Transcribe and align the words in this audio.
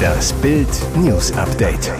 Das 0.00 0.32
Bild 0.34 0.68
News 0.96 1.32
Update. 1.32 1.92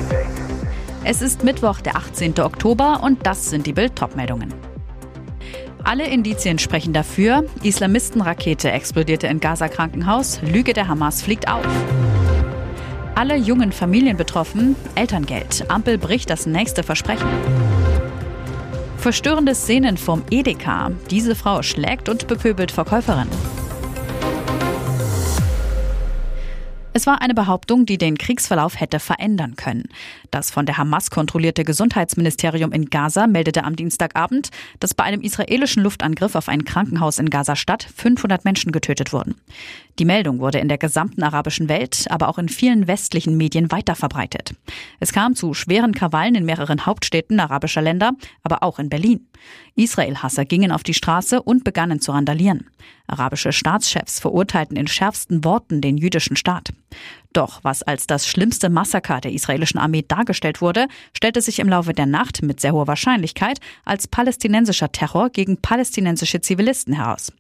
Es 1.04 1.22
ist 1.22 1.44
Mittwoch, 1.44 1.80
der 1.80 1.96
18. 1.96 2.38
Oktober 2.40 3.00
und 3.02 3.26
das 3.26 3.50
sind 3.50 3.66
die 3.66 3.72
Bild 3.72 3.92
meldungen 4.16 4.52
Alle 5.84 6.06
Indizien 6.06 6.58
sprechen 6.58 6.92
dafür. 6.92 7.44
Islamistenrakete 7.62 8.70
explodierte 8.70 9.26
in 9.26 9.40
Gaza 9.40 9.68
Krankenhaus. 9.68 10.40
Lüge 10.42 10.72
der 10.72 10.88
Hamas 10.88 11.22
fliegt 11.22 11.48
auf. 11.48 11.64
Alle 13.14 13.36
jungen 13.36 13.72
Familien 13.72 14.16
betroffen. 14.16 14.76
Elterngeld. 14.94 15.64
Ampel 15.68 15.98
bricht 15.98 16.30
das 16.30 16.46
nächste 16.46 16.82
Versprechen. 16.82 17.28
Verstörende 18.96 19.54
Szenen 19.54 19.96
vom 19.96 20.22
Edeka. 20.30 20.90
Diese 21.10 21.34
Frau 21.34 21.62
schlägt 21.62 22.08
und 22.08 22.28
bepöbelt 22.28 22.70
Verkäuferin. 22.72 23.28
Es 27.00 27.06
war 27.06 27.22
eine 27.22 27.32
Behauptung, 27.32 27.86
die 27.86 27.96
den 27.96 28.18
Kriegsverlauf 28.18 28.78
hätte 28.78 29.00
verändern 29.00 29.56
können. 29.56 29.88
Das 30.30 30.50
von 30.50 30.66
der 30.66 30.76
Hamas 30.76 31.10
kontrollierte 31.10 31.64
Gesundheitsministerium 31.64 32.72
in 32.72 32.90
Gaza 32.90 33.26
meldete 33.26 33.64
am 33.64 33.74
Dienstagabend, 33.74 34.50
dass 34.80 34.92
bei 34.92 35.04
einem 35.04 35.22
israelischen 35.22 35.82
Luftangriff 35.82 36.34
auf 36.34 36.50
ein 36.50 36.66
Krankenhaus 36.66 37.18
in 37.18 37.30
Gaza-Stadt 37.30 37.88
500 37.96 38.44
Menschen 38.44 38.70
getötet 38.70 39.14
wurden. 39.14 39.36
Die 39.98 40.04
Meldung 40.04 40.40
wurde 40.40 40.58
in 40.58 40.68
der 40.68 40.76
gesamten 40.76 41.22
arabischen 41.22 41.70
Welt, 41.70 42.04
aber 42.10 42.28
auch 42.28 42.36
in 42.36 42.50
vielen 42.50 42.86
westlichen 42.86 43.34
Medien 43.38 43.70
weiterverbreitet. 43.70 44.54
Es 44.98 45.14
kam 45.14 45.34
zu 45.34 45.54
schweren 45.54 45.94
Krawallen 45.94 46.34
in 46.34 46.44
mehreren 46.44 46.84
Hauptstädten 46.84 47.40
arabischer 47.40 47.80
Länder, 47.80 48.12
aber 48.42 48.62
auch 48.62 48.78
in 48.78 48.90
Berlin. 48.90 49.26
Israel-Hasser 49.74 50.44
gingen 50.44 50.70
auf 50.70 50.82
die 50.82 50.94
Straße 50.94 51.40
und 51.42 51.64
begannen 51.64 52.00
zu 52.00 52.12
randalieren. 52.12 52.66
Arabische 53.10 53.52
Staatschefs 53.52 54.20
verurteilten 54.20 54.76
in 54.76 54.86
schärfsten 54.86 55.44
Worten 55.44 55.80
den 55.80 55.96
jüdischen 55.96 56.36
Staat. 56.36 56.70
Doch 57.32 57.60
was 57.62 57.84
als 57.84 58.08
das 58.08 58.26
schlimmste 58.26 58.70
Massaker 58.70 59.20
der 59.20 59.32
israelischen 59.32 59.78
Armee 59.78 60.04
dargestellt 60.06 60.60
wurde, 60.60 60.88
stellte 61.16 61.40
sich 61.40 61.60
im 61.60 61.68
Laufe 61.68 61.92
der 61.92 62.06
Nacht 62.06 62.42
mit 62.42 62.60
sehr 62.60 62.72
hoher 62.72 62.88
Wahrscheinlichkeit 62.88 63.60
als 63.84 64.08
palästinensischer 64.08 64.90
Terror 64.90 65.30
gegen 65.30 65.56
palästinensische 65.56 66.40
Zivilisten 66.40 66.94
heraus. 66.94 67.32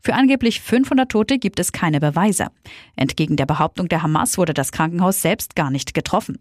Für 0.00 0.14
angeblich 0.14 0.62
500 0.62 1.10
Tote 1.10 1.38
gibt 1.38 1.60
es 1.60 1.72
keine 1.72 2.00
Beweise. 2.00 2.46
Entgegen 2.96 3.36
der 3.36 3.46
Behauptung 3.46 3.88
der 3.88 4.02
Hamas 4.02 4.38
wurde 4.38 4.54
das 4.54 4.72
Krankenhaus 4.72 5.20
selbst 5.20 5.56
gar 5.56 5.70
nicht 5.70 5.92
getroffen. 5.92 6.38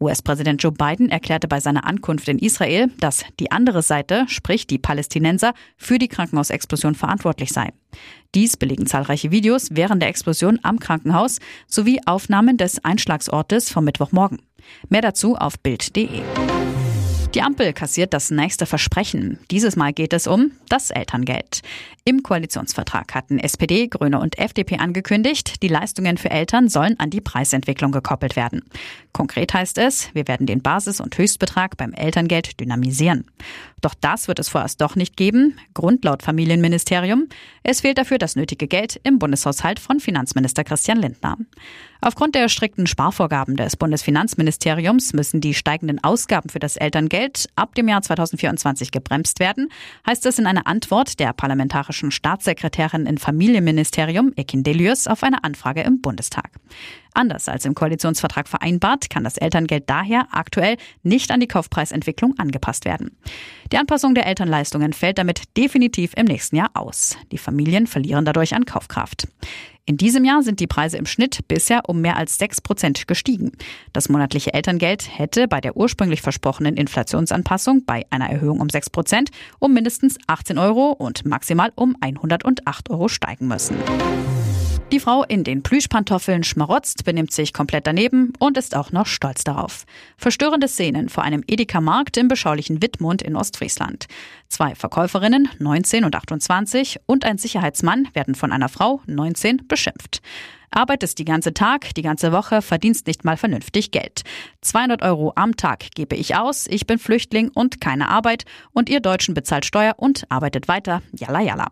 US-Präsident 0.00 0.62
Joe 0.62 0.72
Biden 0.72 1.10
erklärte 1.10 1.48
bei 1.48 1.60
seiner 1.60 1.84
Ankunft 1.84 2.28
in 2.28 2.38
Israel, 2.38 2.88
dass 3.00 3.24
die 3.40 3.50
andere 3.50 3.82
Seite, 3.82 4.26
sprich 4.28 4.66
die 4.66 4.78
Palästinenser, 4.78 5.54
für 5.76 5.98
die 5.98 6.08
Krankenhausexplosion 6.08 6.94
verantwortlich 6.94 7.50
sei. 7.50 7.72
Dies 8.34 8.56
belegen 8.56 8.86
zahlreiche 8.86 9.30
Videos 9.30 9.68
während 9.72 10.02
der 10.02 10.08
Explosion 10.08 10.60
am 10.62 10.78
Krankenhaus 10.78 11.38
sowie 11.66 12.00
Aufnahmen 12.06 12.56
des 12.56 12.84
Einschlagsortes 12.84 13.70
vom 13.70 13.84
Mittwochmorgen. 13.84 14.40
Mehr 14.88 15.02
dazu 15.02 15.34
auf 15.34 15.58
Bild.de. 15.58 16.22
Die 17.34 17.42
Ampel 17.42 17.74
kassiert 17.74 18.14
das 18.14 18.30
nächste 18.30 18.64
Versprechen. 18.64 19.38
Dieses 19.50 19.76
Mal 19.76 19.92
geht 19.92 20.14
es 20.14 20.26
um 20.26 20.52
das 20.70 20.90
Elterngeld. 20.90 21.60
Im 22.04 22.22
Koalitionsvertrag 22.22 23.14
hatten 23.14 23.38
SPD, 23.38 23.86
Grüne 23.86 24.18
und 24.18 24.38
FDP 24.38 24.78
angekündigt, 24.78 25.62
die 25.62 25.68
Leistungen 25.68 26.16
für 26.16 26.30
Eltern 26.30 26.70
sollen 26.70 26.98
an 26.98 27.10
die 27.10 27.20
Preisentwicklung 27.20 27.92
gekoppelt 27.92 28.34
werden. 28.34 28.64
Konkret 29.12 29.52
heißt 29.52 29.76
es, 29.76 30.08
wir 30.14 30.26
werden 30.26 30.46
den 30.46 30.62
Basis- 30.62 31.00
und 31.00 31.18
Höchstbetrag 31.18 31.76
beim 31.76 31.92
Elterngeld 31.92 32.58
dynamisieren. 32.60 33.26
Doch 33.82 33.94
das 33.94 34.26
wird 34.26 34.38
es 34.38 34.48
vorerst 34.48 34.80
doch 34.80 34.96
nicht 34.96 35.16
geben. 35.16 35.58
Grund 35.74 36.04
laut 36.04 36.22
Familienministerium. 36.22 37.28
Es 37.62 37.82
fehlt 37.82 37.98
dafür 37.98 38.18
das 38.18 38.36
nötige 38.36 38.68
Geld 38.68 38.98
im 39.04 39.18
Bundeshaushalt 39.18 39.78
von 39.78 40.00
Finanzminister 40.00 40.64
Christian 40.64 40.98
Lindner. 40.98 41.36
Aufgrund 42.00 42.34
der 42.36 42.48
strikten 42.48 42.86
Sparvorgaben 42.86 43.56
des 43.56 43.76
Bundesfinanzministeriums 43.76 45.12
müssen 45.12 45.40
die 45.40 45.54
steigenden 45.54 46.02
Ausgaben 46.02 46.48
für 46.48 46.60
das 46.60 46.76
Elterngeld 46.76 47.17
ab 47.56 47.74
dem 47.74 47.88
Jahr 47.88 48.02
2024 48.02 48.90
gebremst 48.90 49.40
werden, 49.40 49.68
heißt 50.06 50.24
es 50.26 50.38
in 50.38 50.46
einer 50.46 50.66
Antwort 50.66 51.18
der 51.18 51.32
parlamentarischen 51.32 52.10
Staatssekretärin 52.10 53.06
im 53.06 53.16
Familienministerium 53.16 54.32
Ekin 54.36 54.62
Delius 54.62 55.06
auf 55.06 55.22
eine 55.22 55.44
Anfrage 55.44 55.82
im 55.82 56.00
Bundestag. 56.00 56.50
Anders 57.14 57.48
als 57.48 57.64
im 57.64 57.74
Koalitionsvertrag 57.74 58.48
vereinbart, 58.48 59.10
kann 59.10 59.24
das 59.24 59.36
Elterngeld 59.36 59.84
daher 59.88 60.28
aktuell 60.30 60.76
nicht 61.02 61.30
an 61.30 61.40
die 61.40 61.48
Kaufpreisentwicklung 61.48 62.38
angepasst 62.38 62.84
werden. 62.84 63.16
Die 63.72 63.78
Anpassung 63.78 64.14
der 64.14 64.26
Elternleistungen 64.26 64.92
fällt 64.92 65.18
damit 65.18 65.56
definitiv 65.56 66.12
im 66.16 66.26
nächsten 66.26 66.56
Jahr 66.56 66.70
aus. 66.74 67.16
Die 67.32 67.38
Familien 67.38 67.86
verlieren 67.86 68.24
dadurch 68.24 68.54
an 68.54 68.64
Kaufkraft. 68.64 69.28
In 69.88 69.96
diesem 69.96 70.22
Jahr 70.22 70.42
sind 70.42 70.60
die 70.60 70.66
Preise 70.66 70.98
im 70.98 71.06
Schnitt 71.06 71.48
bisher 71.48 71.88
um 71.88 72.02
mehr 72.02 72.18
als 72.18 72.36
6 72.36 72.60
Prozent 72.60 73.08
gestiegen. 73.08 73.52
Das 73.94 74.10
monatliche 74.10 74.52
Elterngeld 74.52 75.18
hätte 75.18 75.48
bei 75.48 75.62
der 75.62 75.78
ursprünglich 75.78 76.20
versprochenen 76.20 76.76
Inflationsanpassung 76.76 77.86
bei 77.86 78.04
einer 78.10 78.28
Erhöhung 78.28 78.60
um 78.60 78.68
6 78.68 78.90
Prozent 78.90 79.30
um 79.58 79.72
mindestens 79.72 80.18
18 80.26 80.58
Euro 80.58 80.90
und 80.90 81.24
maximal 81.24 81.72
um 81.74 81.96
108 82.02 82.90
Euro 82.90 83.08
steigen 83.08 83.48
müssen. 83.48 83.78
Die 84.90 85.00
Frau 85.00 85.22
in 85.22 85.44
den 85.44 85.62
Plüschpantoffeln 85.62 86.44
schmarotzt, 86.44 87.04
benimmt 87.04 87.30
sich 87.30 87.52
komplett 87.52 87.86
daneben 87.86 88.32
und 88.38 88.56
ist 88.56 88.74
auch 88.74 88.90
noch 88.90 89.06
stolz 89.06 89.44
darauf. 89.44 89.84
Verstörende 90.16 90.66
Szenen 90.66 91.10
vor 91.10 91.24
einem 91.24 91.44
Edeka-Markt 91.46 92.16
im 92.16 92.28
beschaulichen 92.28 92.80
Wittmund 92.80 93.20
in 93.20 93.36
Ostfriesland. 93.36 94.06
Zwei 94.48 94.74
Verkäuferinnen, 94.74 95.50
19 95.58 96.04
und 96.04 96.16
28, 96.16 97.00
und 97.04 97.26
ein 97.26 97.36
Sicherheitsmann 97.36 98.08
werden 98.14 98.34
von 98.34 98.50
einer 98.50 98.70
Frau, 98.70 99.02
19, 99.06 99.68
beschimpft. 99.68 100.22
Arbeitest 100.70 101.18
die 101.18 101.26
ganze 101.26 101.52
Tag, 101.52 101.94
die 101.94 102.02
ganze 102.02 102.32
Woche, 102.32 102.62
verdienst 102.62 103.06
nicht 103.06 103.26
mal 103.26 103.36
vernünftig 103.36 103.90
Geld. 103.90 104.22
200 104.62 105.02
Euro 105.02 105.34
am 105.36 105.54
Tag 105.56 105.90
gebe 105.94 106.16
ich 106.16 106.34
aus, 106.34 106.66
ich 106.66 106.86
bin 106.86 106.98
Flüchtling 106.98 107.50
und 107.50 107.82
keine 107.82 108.08
Arbeit 108.08 108.46
und 108.72 108.88
ihr 108.88 109.00
Deutschen 109.00 109.34
bezahlt 109.34 109.66
Steuer 109.66 109.94
und 109.98 110.24
arbeitet 110.30 110.66
weiter, 110.66 111.02
jalla 111.12 111.40
jalla. 111.42 111.66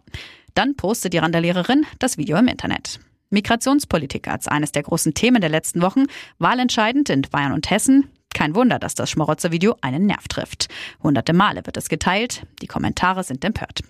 Dann 0.56 0.74
postet 0.74 1.12
die 1.12 1.18
Randalehrerin 1.18 1.84
das 1.98 2.16
Video 2.16 2.38
im 2.38 2.48
Internet. 2.48 2.98
Migrationspolitik 3.28 4.26
als 4.26 4.48
eines 4.48 4.72
der 4.72 4.84
großen 4.84 5.12
Themen 5.12 5.42
der 5.42 5.50
letzten 5.50 5.82
Wochen, 5.82 6.04
wahlentscheidend 6.38 7.10
in 7.10 7.20
Bayern 7.30 7.52
und 7.52 7.68
Hessen. 7.68 8.08
Kein 8.32 8.54
Wunder, 8.54 8.78
dass 8.78 8.94
das 8.94 9.10
Schmarotzer-Video 9.10 9.76
einen 9.82 10.06
Nerv 10.06 10.28
trifft. 10.28 10.68
Hunderte 11.02 11.34
Male 11.34 11.66
wird 11.66 11.76
es 11.76 11.90
geteilt, 11.90 12.46
die 12.62 12.68
Kommentare 12.68 13.22
sind 13.22 13.44
empört. 13.44 13.80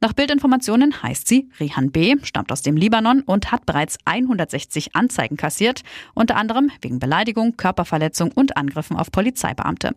Nach 0.00 0.14
Bildinformationen 0.14 1.02
heißt 1.02 1.28
sie 1.28 1.50
Rihan 1.60 1.90
B., 1.90 2.16
stammt 2.22 2.52
aus 2.52 2.62
dem 2.62 2.78
Libanon 2.78 3.20
und 3.20 3.52
hat 3.52 3.66
bereits 3.66 3.98
160 4.06 4.96
Anzeigen 4.96 5.36
kassiert, 5.36 5.82
unter 6.14 6.36
anderem 6.36 6.70
wegen 6.80 7.00
Beleidigung, 7.00 7.58
Körperverletzung 7.58 8.32
und 8.32 8.56
Angriffen 8.56 8.96
auf 8.96 9.12
Polizeibeamte. 9.12 9.94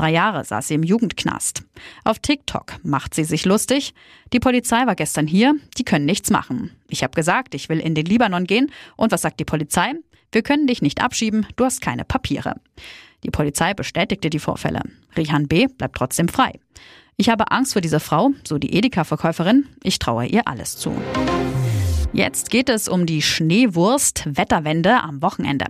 Drei 0.00 0.12
Jahre 0.12 0.42
saß 0.44 0.68
sie 0.68 0.76
im 0.76 0.82
Jugendknast. 0.82 1.62
Auf 2.04 2.20
TikTok 2.20 2.76
macht 2.82 3.12
sie 3.12 3.24
sich 3.24 3.44
lustig. 3.44 3.92
Die 4.32 4.40
Polizei 4.40 4.86
war 4.86 4.94
gestern 4.94 5.26
hier, 5.26 5.54
die 5.76 5.84
können 5.84 6.06
nichts 6.06 6.30
machen. 6.30 6.70
Ich 6.88 7.02
habe 7.02 7.12
gesagt, 7.12 7.54
ich 7.54 7.68
will 7.68 7.80
in 7.80 7.94
den 7.94 8.06
Libanon 8.06 8.46
gehen. 8.46 8.72
Und 8.96 9.12
was 9.12 9.20
sagt 9.20 9.40
die 9.40 9.44
Polizei? 9.44 9.92
Wir 10.32 10.40
können 10.40 10.66
dich 10.66 10.80
nicht 10.80 11.02
abschieben, 11.02 11.46
du 11.56 11.66
hast 11.66 11.82
keine 11.82 12.06
Papiere. 12.06 12.54
Die 13.24 13.30
Polizei 13.30 13.74
bestätigte 13.74 14.30
die 14.30 14.38
Vorfälle. 14.38 14.80
Rihan 15.18 15.48
B. 15.48 15.66
bleibt 15.66 15.96
trotzdem 15.96 16.28
frei. 16.28 16.58
Ich 17.18 17.28
habe 17.28 17.50
Angst 17.50 17.74
vor 17.74 17.82
dieser 17.82 18.00
Frau, 18.00 18.30
so 18.42 18.56
die 18.56 18.74
Edeka-Verkäuferin. 18.74 19.66
Ich 19.82 19.98
traue 19.98 20.24
ihr 20.24 20.48
alles 20.48 20.78
zu. 20.78 20.96
Jetzt 22.14 22.48
geht 22.48 22.70
es 22.70 22.88
um 22.88 23.04
die 23.04 23.20
Schneewurst 23.20 24.24
Wetterwende 24.34 25.02
am 25.02 25.20
Wochenende. 25.20 25.66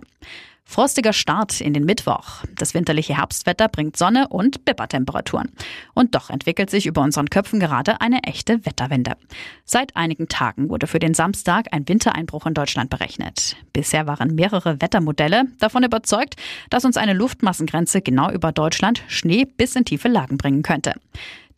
Frostiger 0.71 1.11
Start 1.11 1.59
in 1.59 1.73
den 1.73 1.83
Mittwoch. 1.83 2.45
Das 2.55 2.73
winterliche 2.73 3.17
Herbstwetter 3.17 3.67
bringt 3.67 3.97
Sonne 3.97 4.29
und 4.29 4.63
Bippertemperaturen. 4.63 5.51
Und 5.93 6.15
doch 6.15 6.29
entwickelt 6.29 6.69
sich 6.69 6.85
über 6.85 7.01
unseren 7.01 7.29
Köpfen 7.29 7.59
gerade 7.59 7.99
eine 7.99 8.23
echte 8.23 8.65
Wetterwende. 8.65 9.17
Seit 9.65 9.97
einigen 9.97 10.29
Tagen 10.29 10.69
wurde 10.69 10.87
für 10.87 10.99
den 10.99 11.13
Samstag 11.13 11.67
ein 11.71 11.89
Wintereinbruch 11.89 12.45
in 12.45 12.53
Deutschland 12.53 12.89
berechnet. 12.89 13.57
Bisher 13.73 14.07
waren 14.07 14.33
mehrere 14.33 14.79
Wettermodelle 14.81 15.43
davon 15.59 15.83
überzeugt, 15.83 16.37
dass 16.69 16.85
uns 16.85 16.95
eine 16.95 17.15
Luftmassengrenze 17.15 18.01
genau 18.01 18.31
über 18.31 18.53
Deutschland 18.53 19.03
Schnee 19.09 19.43
bis 19.43 19.75
in 19.75 19.83
tiefe 19.83 20.07
Lagen 20.07 20.37
bringen 20.37 20.63
könnte. 20.63 20.93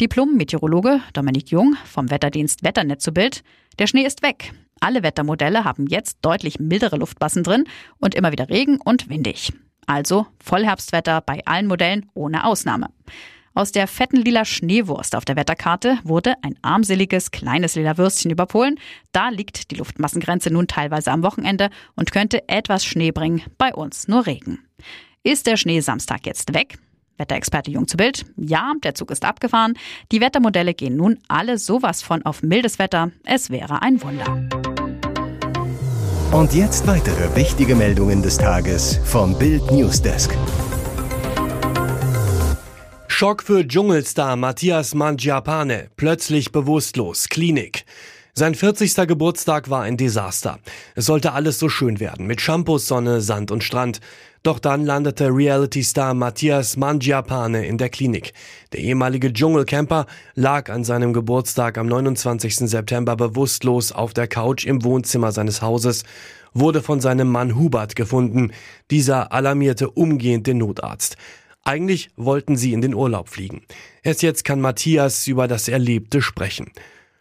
Diplom-Meteorologe 0.02 1.02
Dominik 1.14 1.52
Jung 1.52 1.78
vom 1.86 2.10
Wetterdienst 2.10 2.64
Wetternetz 2.64 3.04
zu 3.04 3.12
Bild. 3.12 3.44
Der 3.78 3.86
Schnee 3.86 4.08
ist 4.08 4.24
weg. 4.24 4.54
Alle 4.84 5.02
Wettermodelle 5.02 5.64
haben 5.64 5.88
jetzt 5.88 6.18
deutlich 6.24 6.60
mildere 6.60 6.98
Luftmassen 6.98 7.42
drin 7.42 7.64
und 8.00 8.16
immer 8.16 8.34
wieder 8.34 8.50
Regen 8.50 8.82
und 8.84 9.08
windig. 9.08 9.54
Also 9.88 10.28
Vollherbstwetter 10.44 11.22
bei 11.22 11.40
allen 11.46 11.68
Modellen 11.68 12.10
ohne 12.14 12.44
Ausnahme. 12.44 12.88
Aus 13.54 13.72
der 13.72 13.88
fetten 13.88 14.18
lila 14.18 14.44
Schneewurst 14.44 15.16
auf 15.16 15.24
der 15.24 15.38
Wetterkarte 15.38 16.00
wurde 16.04 16.34
ein 16.42 16.56
armseliges 16.64 17.32
kleines 17.32 17.76
lila 17.76 17.98
Würstchen 17.98 18.30
über 18.30 18.46
Polen. 18.46 18.78
Da 19.14 19.30
liegt 19.30 19.72
die 19.72 19.76
Luftmassengrenze 19.76 20.52
nun 20.52 20.68
teilweise 20.68 21.12
am 21.12 21.24
Wochenende 21.24 21.70
und 21.96 22.12
könnte 22.12 22.50
etwas 22.50 22.84
Schnee 22.84 23.12
bringen, 23.12 23.42
bei 23.58 23.74
uns 23.74 24.10
nur 24.10 24.26
Regen. 24.26 24.66
Ist 25.24 25.48
der 25.48 25.56
Schnee 25.56 25.80
Samstag 25.80 26.26
jetzt 26.26 26.54
weg? 26.54 26.78
Wetterexperte 27.18 27.72
Jung 27.72 27.88
zu 27.88 27.96
Bild. 27.96 28.26
Ja, 28.36 28.74
der 28.84 28.96
Zug 28.96 29.12
ist 29.12 29.24
abgefahren. 29.24 29.76
Die 30.12 30.20
Wettermodelle 30.20 30.74
gehen 30.74 30.98
nun 30.98 31.20
alle 31.30 31.58
sowas 31.58 32.02
von 32.02 32.26
auf 32.26 32.44
mildes 32.44 32.80
Wetter. 32.80 33.12
Es 33.24 33.50
wäre 33.50 33.82
ein 33.82 34.02
Wunder. 34.02 34.73
Und 36.34 36.56
jetzt 36.56 36.88
weitere 36.88 37.36
wichtige 37.36 37.76
Meldungen 37.76 38.24
des 38.24 38.40
Tages 38.40 39.00
vom 39.06 39.38
Bild 39.38 39.70
Newsdesk. 39.70 40.36
Schock 43.08 43.44
für 43.44 43.68
Dschungelstar 43.68 44.36
Matthias 44.36 44.96
Mangiapane, 44.96 45.92
plötzlich 45.96 46.52
bewusstlos, 46.52 47.30
Klinik. 47.30 47.86
Sein 48.36 48.56
40. 48.56 48.96
Geburtstag 49.08 49.70
war 49.70 49.84
ein 49.84 49.96
Desaster. 49.96 50.58
Es 50.96 51.06
sollte 51.06 51.34
alles 51.34 51.60
so 51.60 51.70
schön 51.70 52.00
werden, 52.00 52.26
mit 52.26 52.42
Shampoos, 52.42 52.88
Sonne, 52.88 53.22
Sand 53.22 53.52
und 53.52 53.64
Strand. 53.64 54.00
Doch 54.42 54.58
dann 54.58 54.84
landete 54.84 55.28
Reality-Star 55.28 56.16
Matthias 56.16 56.76
Mangiapane 56.76 57.64
in 57.68 57.78
der 57.78 57.90
Klinik. 57.90 58.34
Der 58.72 58.80
ehemalige 58.80 59.32
Dschungelcamper 59.32 60.08
lag 60.34 60.72
an 60.72 60.84
seinem 60.84 61.14
Geburtstag 61.14 61.78
am 61.78 61.86
29. 61.86 62.56
September 62.56 63.16
bewusstlos 63.16 63.92
auf 63.92 64.16
der 64.16 64.28
Couch 64.28 64.66
im 64.66 64.84
Wohnzimmer 64.84 65.32
seines 65.32 65.62
Hauses, 65.62 66.04
wurde 66.56 66.82
von 66.82 67.02
seinem 67.02 67.30
Mann 67.30 67.56
Hubert 67.56 67.96
gefunden. 67.96 68.52
Dieser 68.90 69.32
alarmierte 69.32 69.92
umgehend 69.92 70.48
den 70.48 70.58
Notarzt. 70.58 71.18
Eigentlich 71.64 72.10
wollten 72.16 72.58
sie 72.58 72.74
in 72.74 72.82
den 72.82 72.96
Urlaub 72.96 73.30
fliegen. 73.30 73.62
Erst 74.02 74.24
jetzt 74.24 74.44
kann 74.44 74.60
Matthias 74.60 75.28
über 75.28 75.48
das 75.48 75.68
Erlebte 75.68 76.24
sprechen. 76.24 76.72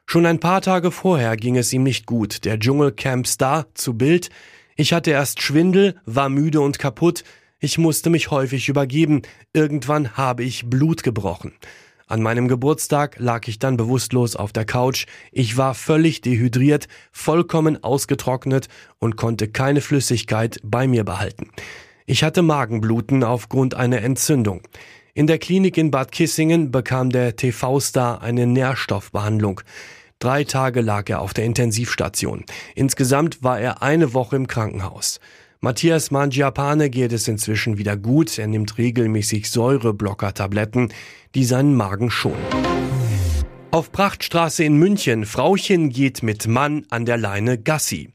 Schon 0.07 0.27
ein 0.27 0.41
paar 0.41 0.61
Tage 0.61 0.91
vorher 0.91 1.37
ging 1.37 1.57
es 1.57 1.73
ihm 1.73 1.83
nicht 1.83 2.07
gut. 2.07 2.45
Der 2.45 2.59
Dschungelcamp-Star 2.59 3.67
zu 3.75 3.95
Bild. 3.95 4.31
Ich 4.77 4.93
hatte 4.93 5.11
erst 5.11 5.43
Schwindel, 5.43 5.97
war 6.05 6.29
müde 6.29 6.61
und 6.61 6.79
kaputt. 6.79 7.25
Ich 7.61 7.79
musste 7.79 8.11
mich 8.11 8.31
häufig 8.31 8.69
übergeben. 8.69 9.23
Irgendwann 9.53 10.17
habe 10.17 10.45
ich 10.45 10.69
Blut 10.69 11.03
gebrochen. 11.03 11.53
An 12.09 12.21
meinem 12.21 12.47
Geburtstag 12.47 13.17
lag 13.19 13.49
ich 13.49 13.59
dann 13.59 13.79
bewusstlos 13.79 14.37
auf 14.37 14.53
der 14.53 14.67
Couch. 14.67 15.07
Ich 15.31 15.57
war 15.57 15.75
völlig 15.75 16.21
dehydriert, 16.21 16.89
vollkommen 17.11 17.83
ausgetrocknet 17.83 18.69
und 18.99 19.17
konnte 19.17 19.49
keine 19.49 19.81
Flüssigkeit 19.81 20.59
bei 20.63 20.87
mir 20.87 21.05
behalten. 21.05 21.49
Ich 22.05 22.23
hatte 22.23 22.43
Magenbluten 22.43 23.25
aufgrund 23.25 23.75
einer 23.75 24.03
Entzündung. 24.03 24.61
In 25.15 25.27
der 25.27 25.39
Klinik 25.39 25.77
in 25.77 25.91
Bad 25.91 26.11
Kissingen 26.11 26.71
bekam 26.71 27.11
der 27.11 27.37
TV-Star 27.37 28.23
eine 28.23 28.47
Nährstoffbehandlung. 28.47 29.61
Drei 30.19 30.45
Tage 30.45 30.81
lag 30.81 31.07
er 31.11 31.21
auf 31.21 31.35
der 31.35 31.45
Intensivstation. 31.45 32.47
Insgesamt 32.75 33.43
war 33.43 33.61
er 33.61 33.83
eine 33.83 34.15
Woche 34.15 34.37
im 34.37 34.47
Krankenhaus. 34.47 35.21
Matthias 35.61 36.11
Mangiapane 36.13 36.89
geht 36.89 37.13
es 37.13 37.29
inzwischen 37.29 37.77
wieder 37.77 37.99
gut. 37.99 38.39
Er 38.39 38.47
nimmt 38.47 38.79
regelmäßig 38.79 39.51
Säureblocker-Tabletten, 39.51 40.95
die 41.35 41.45
seinen 41.45 41.75
Magen 41.75 42.11
schonen. 42.11 42.47
Auf 43.71 43.93
Prachtstraße 43.93 44.65
in 44.65 44.79
München. 44.79 45.27
Frauchen 45.27 45.91
geht 45.91 46.23
mit 46.23 46.47
Mann 46.47 46.87
an 46.89 47.05
der 47.05 47.19
Leine 47.19 47.59
Gassi. 47.59 48.15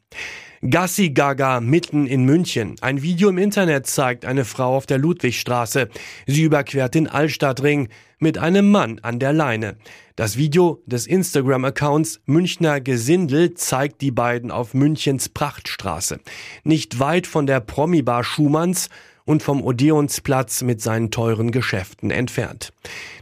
Gassi 0.68 1.12
Gaga 1.12 1.60
mitten 1.60 2.08
in 2.08 2.24
München. 2.24 2.76
Ein 2.82 3.04
Video 3.04 3.30
im 3.30 3.38
Internet 3.38 3.86
zeigt 3.86 4.26
eine 4.26 4.44
Frau 4.44 4.76
auf 4.76 4.88
der 4.88 4.98
Ludwigstraße. 4.98 5.88
Sie 6.26 6.42
überquert 6.42 6.96
den 6.96 7.08
Altstadtring 7.08 7.90
mit 8.18 8.40
einem 8.40 8.72
Mann 8.72 8.98
an 9.04 9.20
der 9.20 9.34
Leine. 9.34 9.76
Das 10.16 10.36
Video 10.36 10.82
des 10.88 11.06
Instagram-Accounts 11.06 12.22
Münchner 12.26 12.82
Gesindel 12.82 13.54
zeigt 13.54 14.02
die 14.02 14.10
beiden 14.10 14.50
auf 14.50 14.74
Münchens 14.74 15.30
Prachtstraße. 15.30 16.20
Nicht 16.64 17.00
weit 17.00 17.28
von 17.28 17.46
der 17.46 17.60
Promi-Bar 17.60 18.24
Schumanns 18.24 18.90
und 19.26 19.44
vom 19.44 19.62
Odeonsplatz 19.62 20.64
mit 20.64 20.82
seinen 20.82 21.12
teuren 21.12 21.52
Geschäften 21.52 22.10
entfernt. 22.10 22.74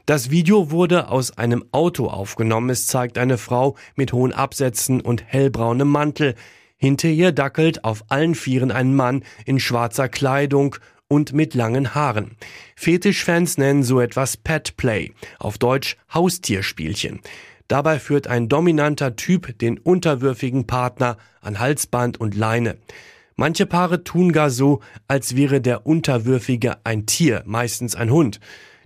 Das 0.05 0.29
Video 0.29 0.71
wurde 0.71 1.09
aus 1.09 1.38
einem 1.38 1.65
Auto 1.71 2.07
aufgenommen. 2.07 2.69
Es 2.69 2.88
zeigt 2.88 3.17
eine 3.17 3.38
Frau 3.38 3.75
mit 3.95 4.13
hohen 4.13 4.31
Absätzen 4.31 5.01
und 5.01 5.25
hellbraunem 5.25 5.89
Mantel. 5.89 6.35
Hinter 6.85 7.07
ihr 7.07 7.31
dackelt 7.31 7.83
auf 7.83 8.03
allen 8.09 8.35
Vieren 8.35 8.69
ein 8.69 8.93
Mann 8.95 9.23
in 9.43 9.59
schwarzer 9.59 10.07
Kleidung 10.07 10.75
und 11.07 11.33
mit 11.33 11.55
langen 11.55 11.95
Haaren. 11.95 12.37
Fetischfans 12.75 13.57
nennen 13.57 13.81
so 13.81 13.99
etwas 13.99 14.37
Pet 14.37 14.77
Play, 14.77 15.11
auf 15.39 15.57
Deutsch 15.57 15.97
Haustierspielchen. 16.13 17.21
Dabei 17.67 17.97
führt 17.97 18.27
ein 18.27 18.49
dominanter 18.49 19.15
Typ 19.15 19.57
den 19.57 19.79
unterwürfigen 19.79 20.67
Partner 20.67 21.17
an 21.41 21.57
Halsband 21.57 22.19
und 22.19 22.35
Leine. 22.35 22.77
Manche 23.35 23.65
Paare 23.65 24.03
tun 24.03 24.31
gar 24.31 24.51
so, 24.51 24.81
als 25.07 25.35
wäre 25.35 25.61
der 25.61 25.88
Unterwürfige 25.88 26.77
ein 26.83 27.07
Tier, 27.07 27.41
meistens 27.47 27.95
ein 27.95 28.11
Hund. 28.11 28.39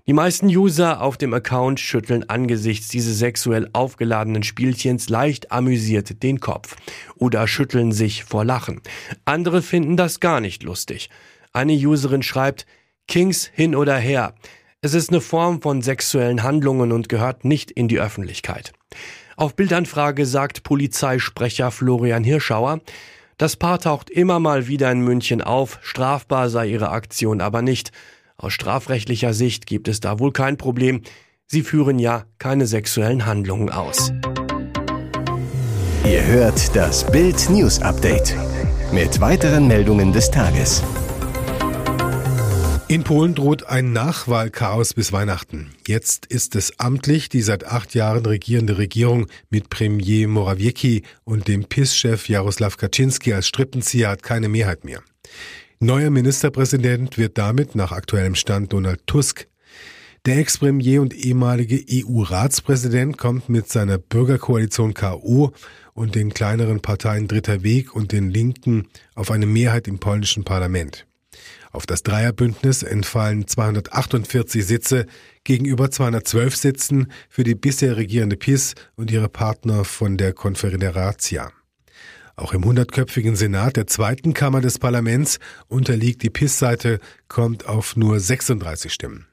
Die 0.10 0.14
meisten 0.14 0.48
User 0.48 1.04
auf 1.04 1.18
dem 1.18 1.36
Account 1.36 1.80
schütteln 1.80 2.28
angesichts 2.28 2.88
dieses 2.88 3.20
sexuell 3.20 3.70
aufgeladenen 3.74 4.42
Spielchens 4.42 5.08
leicht 5.08 5.52
amüsiert 5.52 6.24
den 6.24 6.40
Kopf 6.40 6.78
oder 7.18 7.48
schütteln 7.48 7.92
sich 7.92 8.24
vor 8.24 8.44
Lachen. 8.44 8.82
Andere 9.26 9.62
finden 9.62 9.98
das 9.98 10.20
gar 10.20 10.42
nicht 10.42 10.64
lustig. 10.64 11.12
Eine 11.54 11.74
Userin 11.74 12.24
schreibt, 12.24 12.66
Kings 13.08 13.52
hin 13.54 13.76
oder 13.76 13.98
her. 13.98 14.34
Es 14.82 14.96
ist 14.96 15.12
eine 15.12 15.22
Form 15.22 15.62
von 15.62 15.84
sexuellen 15.84 16.42
Handlungen 16.42 16.92
und 16.92 17.08
gehört 17.08 17.46
nicht 17.46 17.70
in 17.70 17.88
die 17.88 18.00
Öffentlichkeit. 18.00 18.74
Auf 19.38 19.56
Bildanfrage 19.56 20.26
sagt 20.26 20.64
Polizeisprecher 20.64 21.70
Florian 21.70 22.24
Hirschauer, 22.24 22.82
das 23.38 23.58
Paar 23.58 23.80
taucht 23.80 24.10
immer 24.10 24.40
mal 24.40 24.68
wieder 24.68 24.92
in 24.92 25.02
München 25.02 25.44
auf, 25.44 25.78
strafbar 25.84 26.50
sei 26.50 26.66
ihre 26.68 26.90
Aktion 26.90 27.42
aber 27.42 27.62
nicht. 27.62 27.92
Aus 28.40 28.54
strafrechtlicher 28.54 29.34
Sicht 29.34 29.66
gibt 29.66 29.90
es 29.90 30.00
da 30.00 30.18
wohl 30.18 30.32
kein 30.32 30.56
Problem. 30.56 31.02
Sie 31.46 31.62
führen 31.62 32.00
ja 32.00 32.24
keine 32.38 32.68
sexuellen 32.68 33.26
Handlungen 33.26 33.70
aus. 33.70 34.14
Ihr 36.06 36.26
hört 36.26 36.74
das 36.74 37.06
Bild 37.12 37.50
News 37.50 37.82
Update 37.82 38.34
mit 38.94 39.20
weiteren 39.20 39.68
Meldungen 39.68 40.14
des 40.14 40.32
Tages. 40.32 40.82
In 42.88 43.04
Polen 43.04 43.36
droht 43.36 43.66
ein 43.68 43.92
Nachwahlchaos 43.92 44.94
bis 44.94 45.12
Weihnachten. 45.12 45.72
Jetzt 45.86 46.26
ist 46.26 46.56
es 46.56 46.80
amtlich, 46.80 47.28
die 47.28 47.42
seit 47.42 47.66
acht 47.66 47.94
Jahren 47.94 48.26
regierende 48.26 48.78
Regierung 48.78 49.28
mit 49.50 49.70
Premier 49.70 50.30
Morawiecki 50.30 51.04
und 51.26 51.50
dem 51.50 51.66
PIS-Chef 51.66 52.30
Jaroslaw 52.30 52.78
Kaczynski 52.78 53.34
als 53.34 53.48
Strippenzieher 53.48 54.10
hat 54.10 54.24
keine 54.24 54.48
Mehrheit 54.48 54.86
mehr. 54.86 55.04
Neuer 55.82 56.10
Ministerpräsident 56.10 57.18
wird 57.18 57.38
damit 57.38 57.74
nach 57.74 57.94
aktuellem 57.94 58.36
Stand 58.36 58.74
Donald 58.74 59.08
Tusk. 59.08 59.48
Der 60.26 60.38
Ex-Premier 60.38 61.02
und 61.02 61.14
ehemalige 61.14 61.82
EU-Ratspräsident 61.90 63.18
kommt 63.18 63.48
mit 63.48 63.70
seiner 63.70 63.98
Bürgerkoalition 63.98 64.94
KO 64.94 65.54
und 65.94 66.16
den 66.16 66.34
kleineren 66.34 66.82
Parteien 66.82 67.30
Dritter 67.30 67.64
Weg 67.64 67.96
und 67.96 68.12
den 68.12 68.30
Linken 68.30 68.90
auf 69.16 69.32
eine 69.32 69.46
Mehrheit 69.46 69.88
im 69.88 70.00
polnischen 70.00 70.44
Parlament. 70.44 71.08
Auf 71.72 71.86
das 71.86 72.04
Dreierbündnis 72.04 72.84
entfallen 72.84 73.48
248 73.48 74.66
Sitze 74.66 75.06
gegenüber 75.46 75.90
212 75.90 76.58
Sitzen 76.58 77.08
für 77.30 77.46
die 77.46 77.56
bisher 77.56 77.96
regierende 77.96 78.36
PIS 78.36 78.76
und 78.98 79.12
ihre 79.12 79.30
Partner 79.30 79.86
von 79.86 80.18
der 80.18 80.34
Confederatia. 80.34 81.54
Auch 82.40 82.54
im 82.54 82.64
hundertköpfigen 82.64 83.36
Senat 83.36 83.76
der 83.76 83.86
zweiten 83.86 84.34
Kammer 84.34 84.62
des 84.62 84.80
Parlaments 84.80 85.40
unterliegt 85.68 86.24
die 86.24 86.30
PIS-Seite, 86.30 87.00
kommt 87.28 87.68
auf 87.68 87.98
nur 87.98 88.18
36 88.22 88.94
Stimmen. 88.94 89.28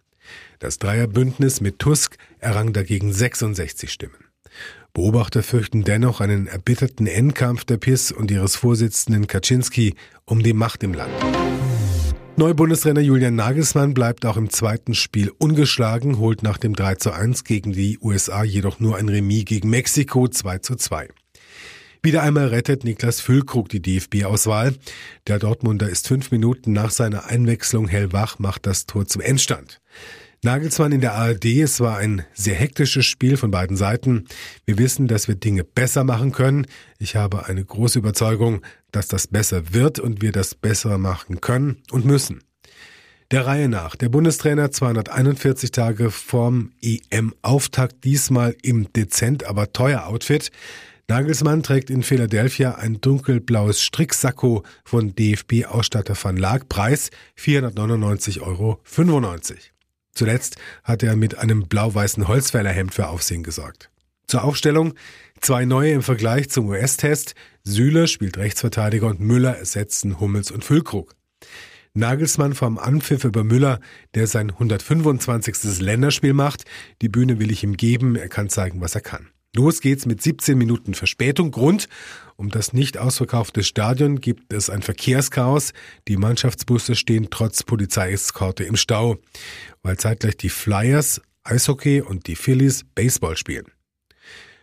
Das 0.59 0.79
Dreierbündnis 0.79 1.61
mit 1.61 1.79
Tusk 1.79 2.17
errang 2.41 2.73
dagegen 2.73 3.13
66 3.13 3.93
Stimmen. 3.93 4.17
Beobachter 4.93 5.45
fürchten 5.45 5.85
dennoch 5.85 6.21
einen 6.21 6.49
erbitterten 6.49 7.07
Endkampf 7.07 7.65
der 7.65 7.77
PIS 7.77 8.11
und 8.11 8.33
ihres 8.33 8.57
Vorsitzenden 8.57 9.29
Kaczynski 9.29 9.95
um 10.25 10.43
die 10.43 10.53
Macht 10.53 10.83
im 10.83 10.93
Land. 10.93 11.13
Neubundestrainer 12.35 13.03
Julian 13.03 13.37
Nagelsmann 13.37 13.95
bleibt 13.95 14.27
auch 14.27 14.37
im 14.37 14.51
zweiten 14.51 14.95
Spiel 14.95 15.31
ungeschlagen, 15.39 16.19
holt 16.19 16.43
nach 16.43 16.59
dem 16.59 16.75
3 16.75 16.97
zu 16.97 17.13
1 17.13 17.45
gegen 17.45 17.73
die 17.73 18.01
USA 18.03 18.43
jedoch 18.43 18.81
nur 18.81 18.97
ein 18.97 19.09
Remis 19.09 19.45
gegen 19.45 19.71
Mexiko 19.71 20.27
2 20.27 20.59
zu 20.59 20.75
2. 20.75 21.09
Wieder 22.07 22.23
einmal 22.23 22.47
rettet 22.47 22.85
Niklas 22.85 23.21
Füllkrug 23.21 23.69
die 23.69 23.83
DFB-Auswahl. 23.83 24.77
Der 25.27 25.41
Dortmunder 25.41 25.89
ist 25.89 26.07
fünf 26.07 26.31
Minuten 26.31 26.73
nach 26.73 26.93
seiner 26.93 27.25
Einwechslung 27.25 27.89
hellwach, 27.89 28.39
macht 28.39 28.67
das 28.67 28.87
Tor 28.87 29.09
zum 29.09 29.23
Endstand. 29.23 29.81
Nagelsmann 30.45 30.93
in 30.93 31.01
der 31.01 31.15
ARD, 31.15 31.47
es 31.47 31.81
war 31.81 31.97
ein 31.97 32.25
sehr 32.33 32.55
hektisches 32.55 33.07
Spiel 33.07 33.37
von 33.37 33.51
beiden 33.51 33.77
Seiten. 33.77 34.29
Wir 34.65 34.79
wissen, 34.79 35.09
dass 35.09 35.27
wir 35.27 35.35
Dinge 35.35 35.65
besser 35.65 36.05
machen 36.05 36.31
können. 36.31 36.69
Ich 37.01 37.17
habe 37.17 37.47
eine 37.47 37.65
große 37.65 37.99
Überzeugung, 37.99 38.63
dass 38.93 39.09
das 39.09 39.27
besser 39.27 39.75
wird 39.75 39.99
und 39.99 40.23
wir 40.23 40.31
das 40.31 40.55
besser 40.55 40.99
machen 40.99 41.41
können 41.41 41.83
und 41.91 42.05
müssen. 42.05 42.45
Der 43.33 43.47
Reihe 43.47 43.69
nach. 43.69 43.97
Der 43.97 44.11
Bundestrainer 44.11 44.71
241 44.71 45.73
Tage 45.73 46.13
vorm 46.13 46.71
EM-Auftakt, 46.83 48.05
diesmal 48.05 48.55
im 48.63 48.93
dezent, 48.93 49.43
aber 49.43 49.73
teuer 49.73 50.07
Outfit. 50.07 50.53
Nagelsmann 51.09 51.63
trägt 51.63 51.89
in 51.89 52.03
Philadelphia 52.03 52.75
ein 52.75 53.01
dunkelblaues 53.01 53.81
Stricksacko 53.81 54.65
von 54.85 55.15
DFB-Ausstatter 55.15 56.17
van 56.21 56.37
Laak, 56.37 56.69
Preis 56.69 57.11
499,95 57.39 58.41
Euro. 58.41 58.81
Zuletzt 60.13 60.57
hat 60.83 61.05
er 61.05 61.15
mit 61.15 61.39
einem 61.39 61.69
blau-weißen 61.69 62.27
Holzfällerhemd 62.27 62.93
für 62.93 63.07
Aufsehen 63.07 63.45
gesorgt. 63.45 63.91
Zur 64.27 64.43
Aufstellung 64.43 64.95
zwei 65.41 65.65
neue 65.65 65.93
im 65.93 66.03
Vergleich 66.03 66.51
zum 66.51 66.67
US-Test. 66.67 67.37
Süle 67.63 68.09
spielt 68.09 68.37
Rechtsverteidiger 68.37 69.07
und 69.07 69.21
Müller 69.21 69.57
ersetzen 69.57 70.19
Hummels 70.19 70.51
und 70.51 70.65
Füllkrug. 70.65 71.15
Nagelsmann 71.95 72.55
vom 72.55 72.79
Anpfiff 72.79 73.23
über 73.23 73.45
Müller, 73.45 73.79
der 74.15 74.27
sein 74.27 74.51
125. 74.51 75.79
Länderspiel 75.79 76.33
macht. 76.33 76.65
Die 77.01 77.09
Bühne 77.09 77.39
will 77.39 77.53
ich 77.53 77.63
ihm 77.63 77.77
geben, 77.77 78.17
er 78.17 78.29
kann 78.29 78.49
zeigen, 78.49 78.81
was 78.81 78.97
er 78.97 79.03
kann. 79.03 79.29
Los 79.57 79.81
geht's 79.81 80.05
mit 80.05 80.23
17 80.23 80.59
Minuten 80.59 80.93
Verspätung. 80.93 81.51
Grund, 81.51 81.89
um 82.37 82.51
das 82.51 82.75
nicht 82.75 82.99
ausverkaufte 82.99 83.65
Stadion 83.65 84.21
gibt 84.21 84.53
es 84.53 84.69
ein 84.69 84.83
Verkehrschaos. 84.83 85.73
Die 86.09 86.19
Mannschaftsbusse 86.19 86.95
stehen 86.95 87.29
trotz 87.31 87.63
Polizeieskorte 87.63 88.65
im 88.65 88.77
Stau, 88.77 89.17
weil 89.83 89.97
zeitgleich 89.97 90.37
die 90.37 90.51
Flyers 90.51 91.23
Eishockey 91.43 92.03
und 92.03 92.27
die 92.27 92.37
Phillies 92.37 92.85
Baseball 92.95 93.39
spielen. 93.39 93.65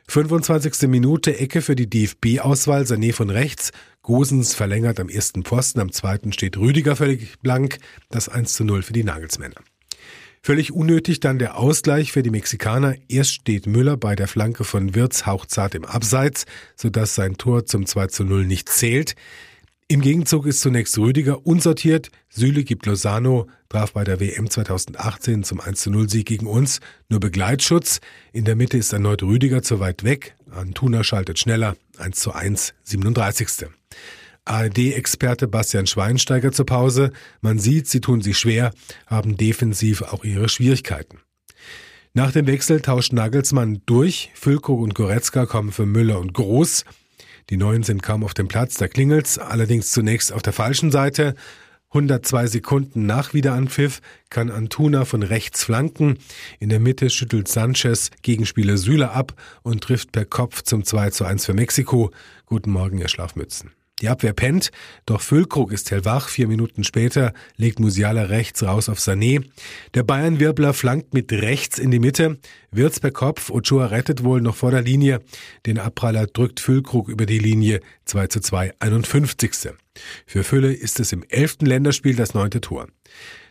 25. 0.09 0.87
Minute 0.87 1.39
Ecke 1.39 1.63
für 1.63 1.75
die 1.75 1.89
DFB-Auswahl, 1.89 2.83
Sané 2.83 3.13
von 3.13 3.31
rechts, 3.31 3.71
Gosens 4.03 4.53
verlängert 4.53 4.99
am 4.99 5.09
ersten 5.09 5.41
Posten, 5.41 5.79
am 5.79 5.91
zweiten 5.91 6.33
steht 6.33 6.57
Rüdiger 6.57 6.95
völlig 6.95 7.39
blank, 7.39 7.79
das 8.09 8.29
1 8.29 8.53
zu 8.53 8.63
0 8.63 8.83
für 8.83 8.93
die 8.93 9.03
Nagelsmänner. 9.03 9.55
Völlig 10.45 10.73
unnötig 10.73 11.21
dann 11.21 11.39
der 11.39 11.57
Ausgleich 11.57 12.11
für 12.11 12.21
die 12.21 12.29
Mexikaner. 12.29 12.95
Erst 13.07 13.31
steht 13.31 13.65
Müller 13.65 13.95
bei 13.95 14.13
der 14.13 14.27
Flanke 14.27 14.65
von 14.65 14.93
Wirz 14.93 15.25
hauchzart 15.25 15.73
im 15.73 15.85
Abseits, 15.85 16.45
sodass 16.75 17.15
sein 17.15 17.37
Tor 17.37 17.65
zum 17.65 17.85
2 17.85 18.07
zu 18.07 18.25
0 18.25 18.45
nicht 18.45 18.67
zählt. 18.67 19.15
Im 19.87 20.01
Gegenzug 20.01 20.45
ist 20.45 20.59
zunächst 20.59 20.97
Rüdiger 20.97 21.47
unsortiert. 21.47 22.09
Süle 22.27 22.65
gibt 22.65 22.85
Lozano, 22.85 23.47
traf 23.69 23.93
bei 23.93 24.03
der 24.03 24.19
WM 24.19 24.49
2018 24.49 25.45
zum 25.45 25.61
1-0 25.61 26.09
Sieg 26.09 26.25
gegen 26.25 26.47
uns 26.47 26.81
nur 27.07 27.21
Begleitschutz. 27.21 28.01
In 28.33 28.43
der 28.43 28.57
Mitte 28.57 28.77
ist 28.77 28.91
erneut 28.91 29.23
Rüdiger 29.23 29.61
zu 29.61 29.79
weit 29.79 30.03
weg. 30.03 30.35
Antuna 30.51 31.05
schaltet 31.05 31.39
schneller. 31.39 31.77
1 31.99 32.27
1, 32.27 32.73
37. 32.83 33.69
ARD-Experte 34.45 35.47
Bastian 35.47 35.87
Schweinsteiger 35.87 36.51
zur 36.51 36.65
Pause. 36.65 37.11
Man 37.41 37.59
sieht, 37.59 37.87
sie 37.87 38.01
tun 38.01 38.21
sich 38.21 38.37
schwer, 38.37 38.71
haben 39.07 39.37
defensiv 39.37 40.01
auch 40.01 40.23
ihre 40.23 40.49
Schwierigkeiten. 40.49 41.19
Nach 42.13 42.31
dem 42.31 42.45
Wechsel 42.45 42.81
tauscht 42.81 43.11
Nagelsmann 43.13 43.81
durch. 43.85 44.31
Füllkrug 44.35 44.79
und 44.79 44.93
Goretzka 44.93 45.45
kommen 45.45 45.71
für 45.71 45.85
Müller 45.85 46.19
und 46.19 46.33
Groß. 46.33 46.85
Die 47.49 47.57
Neuen 47.57 47.83
sind 47.83 48.03
kaum 48.03 48.23
auf 48.23 48.33
dem 48.33 48.47
Platz, 48.47 48.75
da 48.75 48.87
klingelt's, 48.87 49.37
allerdings 49.37 49.91
zunächst 49.91 50.31
auf 50.31 50.41
der 50.41 50.53
falschen 50.53 50.91
Seite. 50.91 51.35
102 51.89 52.47
Sekunden 52.47 53.05
nach 53.05 53.33
Wiederanpfiff 53.33 54.01
kann 54.29 54.49
Antuna 54.49 55.05
von 55.05 55.21
rechts 55.21 55.63
flanken. 55.63 56.17
In 56.59 56.69
der 56.69 56.79
Mitte 56.79 57.09
schüttelt 57.09 57.47
Sanchez 57.47 58.09
Gegenspieler 58.23 58.77
Süle 58.77 59.11
ab 59.11 59.33
und 59.61 59.81
trifft 59.81 60.11
per 60.11 60.25
Kopf 60.25 60.63
zum 60.63 60.83
2 60.83 61.11
zu 61.11 61.25
1 61.25 61.45
für 61.45 61.53
Mexiko. 61.53 62.11
Guten 62.45 62.71
Morgen, 62.71 62.97
ihr 62.97 63.09
Schlafmützen. 63.09 63.71
Die 64.03 64.09
Abwehr 64.09 64.33
pennt, 64.33 64.71
doch 65.05 65.21
Füllkrug 65.21 65.71
ist 65.71 65.89
hellwach. 65.89 66.27
Vier 66.27 66.49
Minuten 66.49 66.83
später 66.83 67.31
legt 67.55 67.79
Musiala 67.79 68.23
rechts 68.23 68.61
raus 68.61 68.89
auf 68.89 68.99
Sané. 68.99 69.45
Der 69.93 70.03
Bayern-Wirbler 70.03 70.73
flankt 70.73 71.13
mit 71.13 71.31
rechts 71.31 71.79
in 71.79 71.89
die 71.89 71.99
Mitte. 71.99 72.37
Wirz 72.69 72.99
per 72.99 73.11
Kopf, 73.11 73.49
Ochoa 73.49 73.85
rettet 73.85 74.25
wohl 74.25 74.41
noch 74.41 74.57
vor 74.57 74.71
der 74.71 74.81
Linie. 74.81 75.21
Den 75.65 75.79
Abpraller 75.79 76.27
drückt 76.27 76.59
Füllkrug 76.59 77.07
über 77.07 77.25
die 77.25 77.39
Linie 77.39 77.79
2 78.03 78.27
zu 78.27 78.41
2, 78.41 78.73
51. 78.77 79.71
Für 80.25 80.43
Fülle 80.43 80.73
ist 80.73 80.99
es 80.99 81.13
im 81.13 81.23
elften 81.29 81.65
Länderspiel 81.65 82.17
das 82.17 82.33
neunte 82.33 82.59
Tor. 82.59 82.89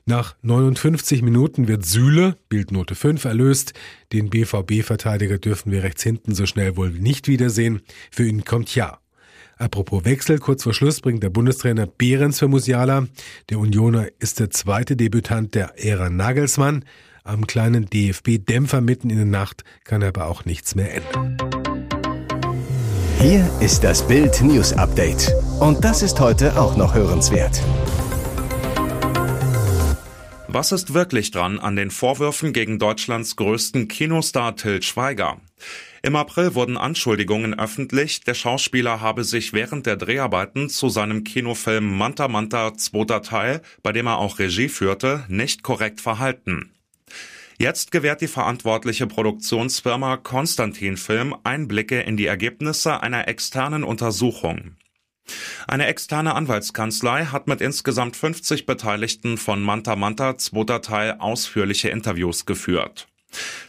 Nach 0.04 0.36
59 0.42 1.22
Minuten 1.22 1.66
wird 1.66 1.86
Sühle, 1.86 2.36
Bildnote 2.50 2.94
5, 2.94 3.24
erlöst. 3.24 3.72
Den 4.12 4.28
BVB-Verteidiger 4.28 5.38
dürfen 5.38 5.72
wir 5.72 5.82
rechts 5.82 6.02
hinten 6.02 6.34
so 6.34 6.44
schnell 6.44 6.76
wohl 6.76 6.90
nicht 6.90 7.26
wiedersehen. 7.26 7.80
Für 8.10 8.28
ihn 8.28 8.44
kommt 8.44 8.74
Ja. 8.74 9.01
Apropos 9.62 10.04
Wechsel, 10.04 10.40
kurz 10.40 10.64
vor 10.64 10.74
Schluss 10.74 11.00
bringt 11.00 11.22
der 11.22 11.30
Bundestrainer 11.30 11.86
Behrens 11.86 12.40
für 12.40 12.48
Musiala. 12.48 13.06
Der 13.48 13.60
Unioner 13.60 14.08
ist 14.18 14.40
der 14.40 14.50
zweite 14.50 14.96
Debütant 14.96 15.54
der 15.54 15.78
Ära 15.78 16.10
Nagelsmann. 16.10 16.84
Am 17.22 17.46
kleinen 17.46 17.86
DFB-Dämpfer 17.86 18.80
mitten 18.80 19.08
in 19.08 19.18
der 19.18 19.24
Nacht 19.24 19.62
kann 19.84 20.02
aber 20.02 20.26
auch 20.26 20.44
nichts 20.46 20.74
mehr 20.74 20.92
ändern. 20.96 21.36
Hier 23.20 23.48
ist 23.60 23.84
das 23.84 24.04
Bild 24.04 24.42
News 24.42 24.72
Update. 24.72 25.32
Und 25.60 25.84
das 25.84 26.02
ist 26.02 26.18
heute 26.18 26.60
auch 26.60 26.76
noch 26.76 26.96
hörenswert. 26.96 27.62
Was 30.54 30.70
ist 30.70 30.92
wirklich 30.92 31.30
dran 31.30 31.58
an 31.58 31.76
den 31.76 31.90
Vorwürfen 31.90 32.52
gegen 32.52 32.78
Deutschlands 32.78 33.36
größten 33.36 33.88
Kinostar 33.88 34.54
Till 34.54 34.82
Schweiger? 34.82 35.40
Im 36.02 36.14
April 36.14 36.54
wurden 36.54 36.76
Anschuldigungen 36.76 37.58
öffentlich, 37.58 38.20
der 38.20 38.34
Schauspieler 38.34 39.00
habe 39.00 39.24
sich 39.24 39.54
während 39.54 39.86
der 39.86 39.96
Dreharbeiten 39.96 40.68
zu 40.68 40.90
seinem 40.90 41.24
Kinofilm 41.24 41.96
Manta 41.96 42.28
Manta 42.28 42.74
zweiter 42.74 43.22
Teil, 43.22 43.62
bei 43.82 43.92
dem 43.92 44.06
er 44.06 44.18
auch 44.18 44.38
Regie 44.38 44.68
führte, 44.68 45.24
nicht 45.28 45.62
korrekt 45.62 46.02
verhalten. 46.02 46.74
Jetzt 47.58 47.90
gewährt 47.90 48.20
die 48.20 48.28
verantwortliche 48.28 49.06
Produktionsfirma 49.06 50.18
Konstantin 50.18 50.98
Film 50.98 51.34
Einblicke 51.44 52.02
in 52.02 52.18
die 52.18 52.26
Ergebnisse 52.26 53.02
einer 53.02 53.26
externen 53.26 53.84
Untersuchung. 53.84 54.76
Eine 55.66 55.86
externe 55.86 56.34
Anwaltskanzlei 56.34 57.26
hat 57.26 57.46
mit 57.46 57.60
insgesamt 57.60 58.16
50 58.16 58.66
Beteiligten 58.66 59.38
von 59.38 59.62
Manta 59.62 59.96
Manta 59.96 60.36
zweiter 60.36 60.82
Teil 60.82 61.16
ausführliche 61.18 61.88
Interviews 61.88 62.46
geführt. 62.46 63.08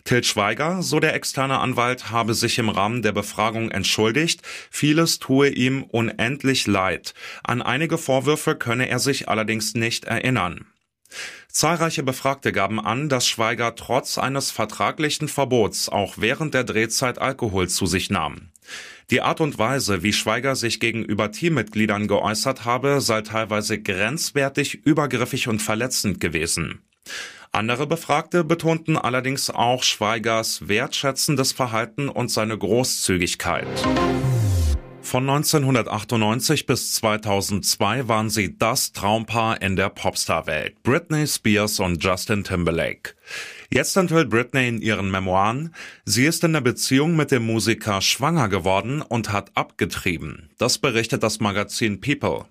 Til 0.03 0.23
Schweiger, 0.23 0.81
so 0.81 0.99
der 0.99 1.13
externe 1.13 1.59
Anwalt, 1.59 2.11
habe 2.11 2.33
sich 2.33 2.59
im 2.59 2.69
Rahmen 2.69 3.01
der 3.01 3.13
Befragung 3.13 3.71
entschuldigt, 3.71 4.41
vieles 4.69 5.19
tue 5.19 5.49
ihm 5.49 5.83
unendlich 5.83 6.67
leid. 6.67 7.13
An 7.43 7.61
einige 7.61 7.97
Vorwürfe 7.97 8.55
könne 8.55 8.89
er 8.89 8.99
sich 8.99 9.29
allerdings 9.29 9.73
nicht 9.73 10.05
erinnern. 10.05 10.65
Zahlreiche 11.47 12.03
Befragte 12.03 12.51
gaben 12.51 12.79
an, 12.79 13.07
dass 13.07 13.27
Schweiger 13.27 13.75
trotz 13.75 14.17
eines 14.17 14.51
vertraglichen 14.51 15.27
Verbots 15.27 15.87
auch 15.87 16.15
während 16.17 16.53
der 16.53 16.63
Drehzeit 16.63 17.19
Alkohol 17.19 17.69
zu 17.69 17.85
sich 17.85 18.09
nahm. 18.09 18.49
Die 19.11 19.21
Art 19.21 19.41
und 19.41 19.57
Weise, 19.57 20.03
wie 20.03 20.13
Schweiger 20.13 20.55
sich 20.55 20.79
gegenüber 20.79 21.31
Teammitgliedern 21.31 22.07
geäußert 22.07 22.65
habe, 22.65 23.01
sei 23.01 23.21
teilweise 23.21 23.81
grenzwertig, 23.81 24.85
übergriffig 24.85 25.47
und 25.47 25.61
verletzend 25.61 26.19
gewesen. 26.19 26.81
Andere 27.51 27.85
Befragte 27.85 28.43
betonten 28.43 28.97
allerdings 28.97 29.49
auch 29.49 29.83
Schweigers 29.83 30.67
wertschätzendes 30.67 31.51
Verhalten 31.51 32.09
und 32.09 32.31
seine 32.31 32.57
Großzügigkeit. 32.57 33.67
Von 35.03 35.29
1998 35.29 36.65
bis 36.65 36.93
2002 36.93 38.07
waren 38.07 38.29
sie 38.31 38.57
das 38.57 38.93
Traumpaar 38.93 39.61
in 39.61 39.75
der 39.75 39.89
Popstar-Welt. 39.89 40.81
Britney 40.81 41.27
Spears 41.27 41.79
und 41.79 42.03
Justin 42.03 42.43
Timberlake. 42.43 43.13
Jetzt 43.73 43.97
enthüllt 43.97 44.29
Britney 44.29 44.67
in 44.67 44.81
ihren 44.83 45.09
Memoiren, 45.09 45.73
sie 46.05 46.25
ist 46.25 46.43
in 46.43 46.53
der 46.53 46.61
Beziehung 46.61 47.15
mit 47.15 47.31
dem 47.31 47.43
Musiker 47.43 48.01
schwanger 48.01 48.47
geworden 48.47 49.01
und 49.01 49.31
hat 49.31 49.49
abgetrieben. 49.55 50.51
Das 50.59 50.77
berichtet 50.77 51.23
das 51.23 51.39
Magazin 51.39 51.99
People. 51.99 52.45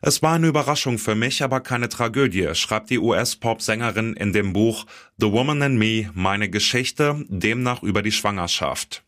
Es 0.00 0.22
war 0.22 0.32
eine 0.32 0.46
Überraschung 0.46 0.96
für 0.96 1.14
mich, 1.14 1.42
aber 1.42 1.60
keine 1.60 1.90
Tragödie, 1.90 2.54
schreibt 2.54 2.88
die 2.88 2.98
US-Pop-Sängerin 2.98 4.14
in 4.14 4.32
dem 4.32 4.54
Buch 4.54 4.86
The 5.18 5.30
Woman 5.30 5.60
and 5.60 5.78
Me, 5.78 6.10
meine 6.14 6.48
Geschichte, 6.48 7.22
demnach 7.28 7.82
über 7.82 8.00
die 8.00 8.12
Schwangerschaft. 8.12 9.04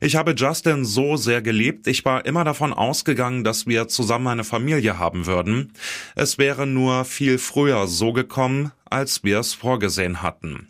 Ich 0.00 0.16
habe 0.16 0.34
Justin 0.36 0.84
so 0.84 1.16
sehr 1.16 1.42
geliebt, 1.42 1.86
ich 1.86 2.04
war 2.04 2.24
immer 2.26 2.44
davon 2.44 2.72
ausgegangen, 2.72 3.44
dass 3.44 3.66
wir 3.66 3.88
zusammen 3.88 4.26
eine 4.28 4.44
Familie 4.44 4.98
haben 4.98 5.26
würden. 5.26 5.72
Es 6.14 6.38
wäre 6.38 6.66
nur 6.66 7.04
viel 7.04 7.38
früher 7.38 7.86
so 7.86 8.12
gekommen, 8.12 8.72
als 8.84 9.24
wir 9.24 9.38
es 9.40 9.54
vorgesehen 9.54 10.22
hatten. 10.22 10.68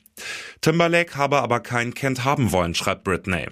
Timberlake 0.61 1.17
habe 1.17 1.41
aber 1.41 1.61
kein 1.61 1.95
Kind 1.95 2.25
haben 2.25 2.53
wollen, 2.53 2.75
schreibt 2.75 3.05
Britney. 3.05 3.49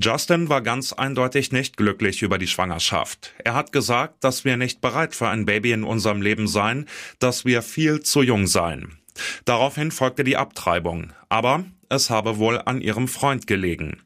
Justin 0.00 0.48
war 0.48 0.62
ganz 0.62 0.92
eindeutig 0.92 1.52
nicht 1.52 1.76
glücklich 1.76 2.22
über 2.22 2.38
die 2.38 2.46
Schwangerschaft. 2.46 3.34
Er 3.44 3.54
hat 3.54 3.72
gesagt, 3.72 4.24
dass 4.24 4.44
wir 4.44 4.56
nicht 4.56 4.80
bereit 4.80 5.14
für 5.14 5.28
ein 5.28 5.44
Baby 5.44 5.72
in 5.72 5.84
unserem 5.84 6.22
Leben 6.22 6.48
seien, 6.48 6.86
dass 7.18 7.44
wir 7.44 7.60
viel 7.60 8.00
zu 8.00 8.22
jung 8.22 8.46
seien. 8.46 8.98
Daraufhin 9.44 9.90
folgte 9.90 10.24
die 10.24 10.36
Abtreibung, 10.36 11.12
aber 11.28 11.64
es 11.90 12.08
habe 12.08 12.38
wohl 12.38 12.60
an 12.64 12.80
ihrem 12.80 13.08
Freund 13.08 13.46
gelegen. 13.46 14.00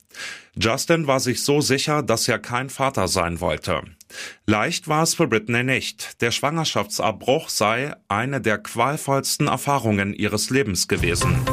Justin 0.56 1.06
war 1.06 1.20
sich 1.20 1.42
so 1.42 1.60
sicher, 1.60 2.02
dass 2.02 2.28
er 2.28 2.38
kein 2.38 2.70
Vater 2.70 3.08
sein 3.08 3.40
wollte. 3.40 3.82
Leicht 4.46 4.88
war 4.88 5.02
es 5.02 5.14
für 5.14 5.26
Britney 5.26 5.64
nicht. 5.64 6.20
Der 6.20 6.30
Schwangerschaftsabbruch 6.30 7.48
sei 7.48 7.94
eine 8.08 8.40
der 8.40 8.58
qualvollsten 8.58 9.48
Erfahrungen 9.48 10.14
ihres 10.14 10.50
Lebens 10.50 10.88
gewesen. 10.88 11.44